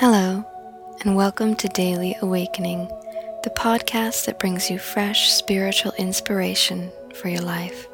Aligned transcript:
Hello, 0.00 0.42
and 1.02 1.14
welcome 1.14 1.54
to 1.56 1.68
Daily 1.68 2.16
Awakening, 2.22 2.88
the 3.44 3.50
podcast 3.50 4.24
that 4.24 4.38
brings 4.38 4.70
you 4.70 4.78
fresh 4.78 5.30
spiritual 5.30 5.92
inspiration 5.98 6.90
for 7.16 7.28
your 7.28 7.42
life. 7.42 7.86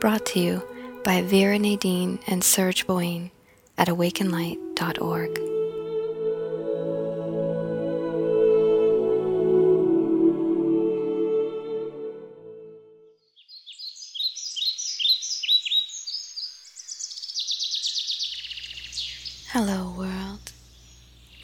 Brought 0.00 0.24
to 0.24 0.40
you 0.40 0.62
by 1.04 1.20
Vera 1.20 1.58
Nadine 1.58 2.20
and 2.26 2.42
Serge 2.42 2.86
Boyne 2.86 3.30
at 3.76 3.88
awakenlight.org. 3.88 5.59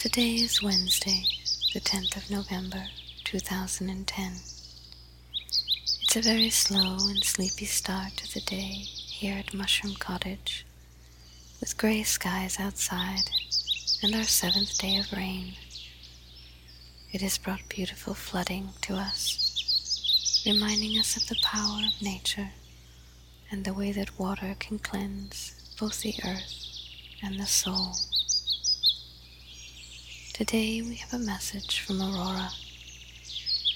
Today 0.06 0.36
is 0.36 0.62
Wednesday, 0.62 1.24
the 1.74 1.80
10th 1.80 2.16
of 2.16 2.30
November, 2.30 2.84
2010. 3.24 4.34
It's 6.02 6.14
a 6.14 6.20
very 6.20 6.48
slow 6.48 6.96
and 7.08 7.24
sleepy 7.24 7.64
start 7.64 8.16
to 8.18 8.32
the 8.32 8.40
day 8.40 8.84
here 9.08 9.36
at 9.36 9.52
Mushroom 9.52 9.96
Cottage, 9.96 10.64
with 11.58 11.76
gray 11.76 12.04
skies 12.04 12.60
outside 12.60 13.28
and 14.00 14.14
our 14.14 14.22
seventh 14.22 14.78
day 14.78 14.96
of 14.96 15.12
rain. 15.12 15.54
It 17.10 17.20
has 17.20 17.36
brought 17.36 17.68
beautiful 17.68 18.14
flooding 18.14 18.68
to 18.82 18.94
us, 18.94 20.40
reminding 20.46 21.00
us 21.00 21.16
of 21.16 21.26
the 21.26 21.40
power 21.42 21.80
of 21.84 22.00
nature 22.00 22.50
and 23.50 23.64
the 23.64 23.74
way 23.74 23.90
that 23.90 24.20
water 24.20 24.54
can 24.60 24.78
cleanse 24.78 25.52
both 25.80 26.02
the 26.02 26.14
earth 26.24 26.64
and 27.24 27.40
the 27.40 27.46
soul. 27.46 27.96
Today 30.36 30.82
we 30.82 30.96
have 30.96 31.14
a 31.14 31.18
message 31.18 31.80
from 31.80 31.98
Aurora. 31.98 32.50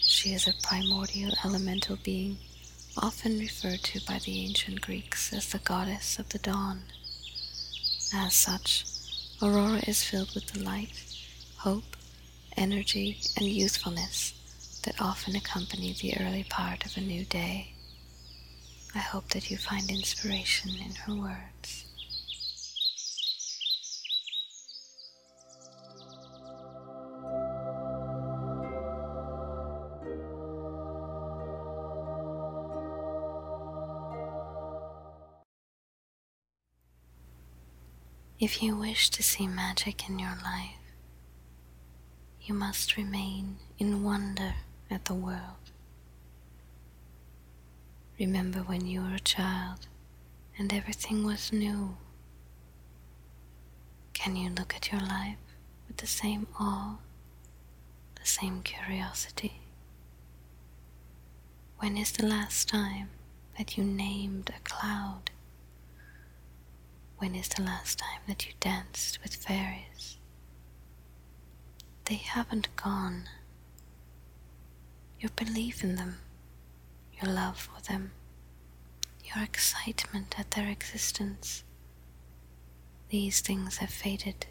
She 0.02 0.34
is 0.34 0.46
a 0.46 0.52
primordial 0.62 1.32
elemental 1.42 1.96
being, 1.96 2.36
often 2.98 3.38
referred 3.38 3.82
to 3.84 4.00
by 4.06 4.18
the 4.18 4.44
ancient 4.44 4.82
Greeks 4.82 5.32
as 5.32 5.50
the 5.50 5.58
goddess 5.58 6.18
of 6.18 6.28
the 6.28 6.38
dawn. 6.38 6.82
As 8.12 8.34
such, 8.34 8.84
Aurora 9.40 9.80
is 9.86 10.04
filled 10.04 10.34
with 10.34 10.48
the 10.48 10.62
light, 10.62 11.02
hope, 11.56 11.96
energy, 12.58 13.20
and 13.38 13.46
youthfulness 13.46 14.34
that 14.84 15.00
often 15.00 15.34
accompany 15.34 15.94
the 15.94 16.20
early 16.20 16.44
part 16.44 16.84
of 16.84 16.94
a 16.94 17.00
new 17.00 17.24
day. 17.24 17.72
I 18.94 18.98
hope 18.98 19.30
that 19.30 19.50
you 19.50 19.56
find 19.56 19.90
inspiration 19.90 20.72
in 20.72 20.94
her 21.06 21.14
words. 21.14 21.86
If 38.40 38.62
you 38.62 38.74
wish 38.74 39.10
to 39.10 39.22
see 39.22 39.46
magic 39.46 40.08
in 40.08 40.18
your 40.18 40.34
life, 40.42 40.80
you 42.40 42.54
must 42.54 42.96
remain 42.96 43.58
in 43.78 44.02
wonder 44.02 44.54
at 44.90 45.04
the 45.04 45.12
world. 45.12 45.70
Remember 48.18 48.60
when 48.60 48.86
you 48.86 49.02
were 49.02 49.14
a 49.14 49.20
child 49.20 49.88
and 50.56 50.72
everything 50.72 51.22
was 51.22 51.52
new. 51.52 51.98
Can 54.14 54.36
you 54.36 54.48
look 54.48 54.74
at 54.74 54.90
your 54.90 55.02
life 55.02 55.36
with 55.86 55.98
the 55.98 56.06
same 56.06 56.46
awe, 56.58 56.96
the 58.18 58.26
same 58.26 58.62
curiosity? 58.62 59.60
When 61.76 61.98
is 61.98 62.10
the 62.12 62.24
last 62.26 62.70
time 62.70 63.10
that 63.58 63.76
you 63.76 63.84
named 63.84 64.50
a 64.56 64.60
cloud? 64.66 65.30
When 67.20 67.34
is 67.34 67.48
the 67.48 67.60
last 67.62 67.98
time 67.98 68.22
that 68.28 68.46
you 68.46 68.54
danced 68.60 69.18
with 69.22 69.34
fairies? 69.34 70.16
They 72.06 72.14
haven't 72.14 72.74
gone. 72.76 73.24
Your 75.20 75.30
belief 75.36 75.84
in 75.84 75.96
them, 75.96 76.16
your 77.20 77.30
love 77.30 77.58
for 77.58 77.78
them, 77.82 78.12
your 79.22 79.44
excitement 79.44 80.34
at 80.38 80.52
their 80.52 80.66
existence, 80.70 81.62
these 83.10 83.42
things 83.42 83.76
have 83.76 83.90
faded, 83.90 84.46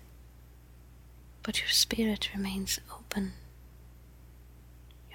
but 1.42 1.60
your 1.62 1.70
spirit 1.70 2.30
remains 2.36 2.80
open. 2.94 3.34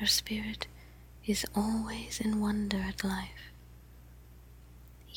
Your 0.01 0.09
spirit 0.09 0.67
is 1.25 1.47
always 1.55 2.21
in 2.21 2.41
wonder 2.41 2.79
at 2.79 3.05
life. 3.05 3.53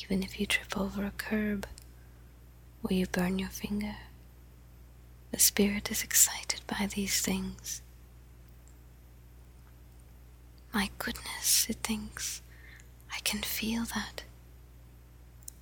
Even 0.00 0.22
if 0.22 0.38
you 0.38 0.46
trip 0.46 0.78
over 0.78 1.04
a 1.04 1.10
curb, 1.10 1.66
Will 2.82 2.92
you 2.92 3.06
burn 3.06 3.38
your 3.38 3.48
finger? 3.48 3.96
The 5.32 5.38
spirit 5.38 5.90
is 5.90 6.02
excited 6.02 6.60
by 6.66 6.86
these 6.86 7.20
things. 7.20 7.82
My 10.72 10.90
goodness, 10.98 11.66
it 11.68 11.76
thinks, 11.82 12.40
I 13.12 13.18
can 13.20 13.40
feel 13.42 13.84
that. 13.94 14.22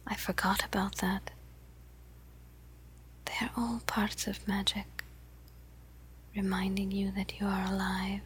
I 0.06 0.14
forgot 0.14 0.64
about 0.64 0.96
that. 0.96 1.30
They 3.24 3.46
are 3.46 3.50
all 3.56 3.80
parts 3.86 4.26
of 4.26 4.46
magic, 4.46 5.04
reminding 6.36 6.92
you 6.92 7.10
that 7.12 7.40
you 7.40 7.46
are 7.46 7.64
alive, 7.64 8.20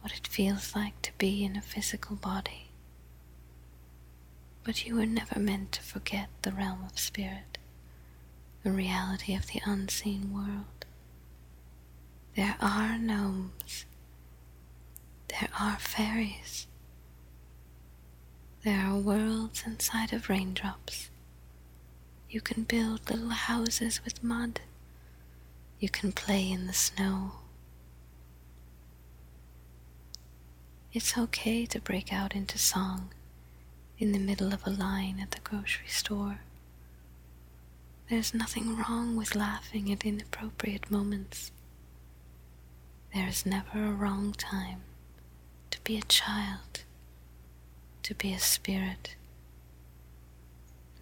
what 0.00 0.12
it 0.12 0.26
feels 0.26 0.74
like 0.74 1.00
to 1.02 1.12
be 1.18 1.44
in 1.44 1.56
a 1.56 1.62
physical 1.62 2.16
body. 2.16 2.63
But 4.64 4.86
you 4.86 4.96
were 4.96 5.06
never 5.06 5.38
meant 5.38 5.72
to 5.72 5.82
forget 5.82 6.30
the 6.40 6.50
realm 6.50 6.84
of 6.84 6.98
spirit, 6.98 7.58
the 8.62 8.72
reality 8.72 9.34
of 9.34 9.48
the 9.48 9.60
unseen 9.66 10.32
world. 10.32 10.86
There 12.34 12.56
are 12.60 12.98
gnomes. 12.98 13.84
There 15.28 15.50
are 15.60 15.76
fairies. 15.78 16.66
There 18.64 18.80
are 18.80 18.96
worlds 18.96 19.64
inside 19.66 20.14
of 20.14 20.30
raindrops. 20.30 21.10
You 22.30 22.40
can 22.40 22.62
build 22.62 23.10
little 23.10 23.28
houses 23.28 24.00
with 24.02 24.24
mud. 24.24 24.60
You 25.78 25.90
can 25.90 26.10
play 26.12 26.50
in 26.50 26.66
the 26.66 26.72
snow. 26.72 27.32
It's 30.94 31.18
okay 31.18 31.66
to 31.66 31.80
break 31.80 32.12
out 32.12 32.34
into 32.34 32.56
song 32.56 33.10
in 33.98 34.12
the 34.12 34.18
middle 34.18 34.52
of 34.52 34.66
a 34.66 34.70
line 34.70 35.20
at 35.20 35.30
the 35.30 35.40
grocery 35.40 35.86
store. 35.86 36.40
There's 38.10 38.34
nothing 38.34 38.76
wrong 38.76 39.16
with 39.16 39.34
laughing 39.36 39.90
at 39.92 40.04
inappropriate 40.04 40.90
moments. 40.90 41.52
There 43.14 43.28
is 43.28 43.46
never 43.46 43.84
a 43.84 43.92
wrong 43.92 44.32
time 44.32 44.82
to 45.70 45.80
be 45.84 45.96
a 45.96 46.02
child, 46.02 46.82
to 48.02 48.14
be 48.14 48.32
a 48.32 48.40
spirit. 48.40 49.14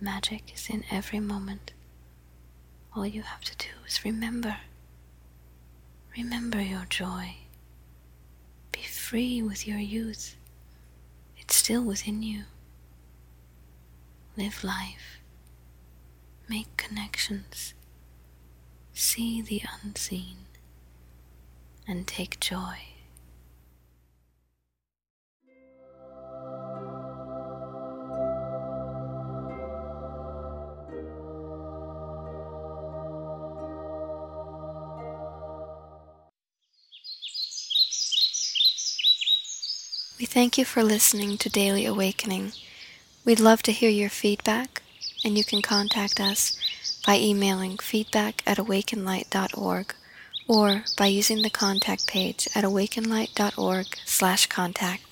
Magic 0.00 0.52
is 0.54 0.68
in 0.68 0.84
every 0.90 1.20
moment. 1.20 1.72
All 2.94 3.06
you 3.06 3.22
have 3.22 3.42
to 3.44 3.56
do 3.56 3.70
is 3.86 4.04
remember. 4.04 4.58
Remember 6.16 6.60
your 6.60 6.84
joy. 6.90 7.36
Be 8.70 8.82
free 8.82 9.40
with 9.42 9.66
your 9.66 9.78
youth. 9.78 10.36
It's 11.38 11.56
still 11.56 11.82
within 11.82 12.22
you 12.22 12.44
live 14.36 14.64
life, 14.64 15.20
make 16.48 16.76
connections, 16.78 17.74
see 18.94 19.42
the 19.42 19.60
unseen, 19.84 20.36
and 21.86 22.06
take 22.06 22.40
joy. 22.40 22.78
We 40.18 40.26
thank 40.26 40.56
you 40.56 40.64
for 40.64 40.82
listening 40.82 41.36
to 41.38 41.50
Daily 41.50 41.84
Awakening. 41.84 42.52
We'd 43.24 43.38
love 43.38 43.62
to 43.62 43.72
hear 43.72 43.88
your 43.88 44.10
feedback, 44.10 44.82
and 45.24 45.38
you 45.38 45.44
can 45.44 45.62
contact 45.62 46.18
us 46.20 46.58
by 47.06 47.18
emailing 47.18 47.78
feedback 47.78 48.42
at 48.44 48.58
awakenlight.org 48.58 49.94
or 50.48 50.84
by 50.98 51.06
using 51.06 51.42
the 51.42 51.50
contact 51.50 52.08
page 52.08 52.48
at 52.52 52.64
awakenlight.org 52.64 53.86
slash 54.04 54.46
contact. 54.46 55.11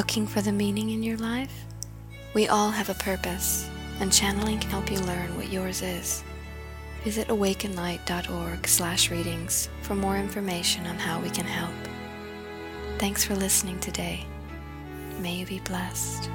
Looking 0.00 0.26
for 0.26 0.40
the 0.40 0.50
meaning 0.50 0.88
in 0.88 1.02
your 1.02 1.18
life? 1.18 1.66
We 2.32 2.48
all 2.48 2.70
have 2.70 2.88
a 2.88 2.94
purpose, 2.94 3.68
and 4.00 4.10
channeling 4.10 4.58
can 4.58 4.70
help 4.70 4.90
you 4.90 4.98
learn 5.00 5.36
what 5.36 5.52
yours 5.52 5.82
is. 5.82 6.24
Visit 7.04 7.28
awakenlight.org 7.28 8.66
slash 8.66 9.10
readings 9.10 9.68
for 9.82 9.94
more 9.94 10.16
information 10.16 10.86
on 10.86 10.96
how 10.96 11.20
we 11.20 11.28
can 11.28 11.44
help. 11.44 11.74
Thanks 12.96 13.24
for 13.24 13.36
listening 13.36 13.78
today. 13.78 14.24
May 15.18 15.34
you 15.34 15.44
be 15.44 15.60
blessed. 15.60 16.30